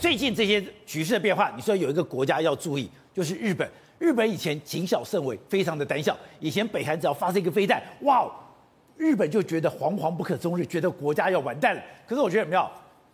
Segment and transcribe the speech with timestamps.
[0.00, 3.70] 最近这些局势的变化，你说有一个国家要注意，就是日本。
[3.98, 6.16] 日本以前谨小慎微，非常的胆小。
[6.38, 8.32] 以前北韩只要发射一个飞弹，哇哦，
[8.96, 11.82] 日本就觉得惶惶不可终日，觉得国家要完蛋了。
[12.06, 12.66] 可是我觉得有没有，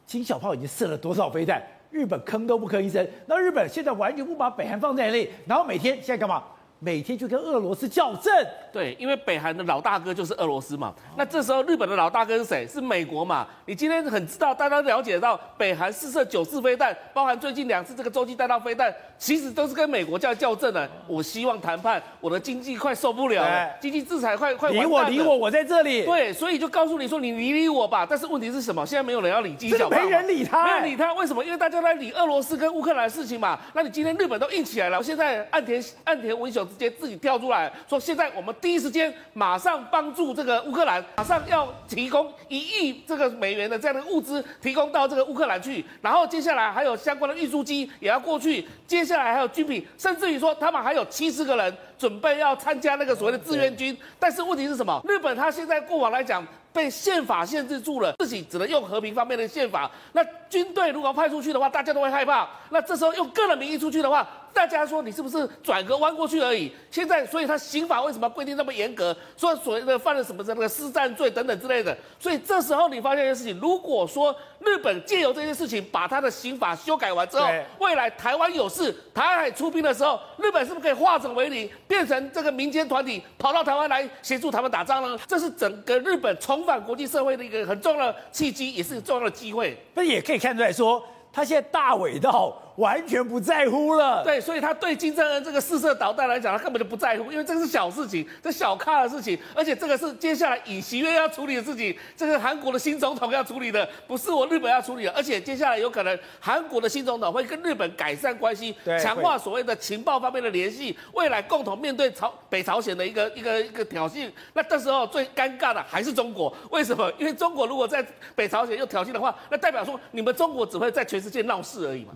[0.07, 1.61] 金小炮已经射了多少飞弹，
[1.91, 3.04] 日本吭都不吭一声。
[3.26, 6.44] 那日本现在完全不把北韩放在眼里，然后每天现在干嘛？
[6.87, 8.32] 每天就跟俄罗斯较正，
[8.72, 10.94] 对，因为北韩的老大哥就是俄罗斯嘛。
[11.16, 12.64] 那这时候日本的老大哥是谁？
[12.64, 13.44] 是美国嘛？
[13.64, 20.88] 你今天很知道，大家了解到北韩试射九次飞弹，包含最近两次这个洲际弹道飞弹，其实都是跟美国叫较正的。
[21.08, 24.88] 我希望谈判，我的经济快受不了了，经济制裁快快完蛋了。
[24.88, 26.05] 理我理我，我在这里。
[26.05, 28.06] 对，所以就告诉你说，你理理我吧。
[28.08, 28.86] 但是问题是什么？
[28.86, 31.12] 现在没有人要理金小炮，没人理他，没人理他。
[31.14, 31.44] 为什么？
[31.44, 33.58] 因为大家都在理俄罗斯跟乌克兰的事情嘛。
[33.74, 37.46] 那你今天日本都硬起来了，现在岸田岸田文雄直接自己跳出。
[37.46, 45.84] 来说，现在我们第一时间马上帮助这个乌克兰，马上要提供一亿这个美元的这样的物资，提供到这个乌克兰去。
[46.02, 53.96] 然后接下来还有相关的运输机也要过去，接下来还有军品，甚至于说他们还有七十个人准备要参加那个所谓的志愿军。
[54.18, 55.00] 但是问题是什么？
[55.08, 59.90] 日本他现在过往来讲被宪法限制住了，自己只能用和平方面的宪法。
[60.12, 62.48] 那军队如果派出去的话，大家都会害怕。
[62.70, 66.72] 那这时候用个人名义出去的话，大家说你是不是转个弯过去而已？
[66.91, 69.14] 现在，所以他刑法为什么规定那么严格？
[69.36, 71.97] 说所谓的犯了什么的那个私占罪等等之类的。
[72.19, 77.47] 所以这时候你发现一件事情，如果说日本借由这件事情把他的刑法修改完之后，
[77.78, 85.19] 未来台湾有事，台海出兵的时候，日本是不是可以化整为零，变成这个民间团体跑到台湾来协助他们打仗呢？
[85.27, 89.77] 这是整个日本重返国际社会的一个很重要的契机，也是很重要的机会。
[89.94, 91.02] 那也可以看出来说，
[91.33, 92.56] 他现在大尾到。
[92.77, 117.11] 完全不在乎了，对，所以他对金正恩这个试射导弹来讲，他根本就不在乎，因为这是小事情，这小咖的事情，而且这个是接下来尹锡悦要处理的事情，这个韩国的新总统要处理的，不是我日本要处理的，而且接下来有可能韩国的新总统会跟日本改善关系，强化所谓的情报方面的联系，未来共同面对朝北朝鲜的一个一个一个挑衅，那这时候最尴尬的还是中国，为什么？
[117.18, 122.12] 因为中国如果在北朝鲜又挑衅的话，那代表说你们中国只会在全世界闹事而已嘛。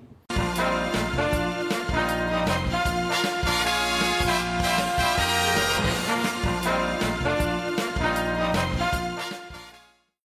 [0.61, 1.00] Thank you.